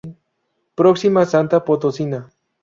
Próxima 0.79 1.19
santa 1.25 1.63
potosina. 1.67 2.19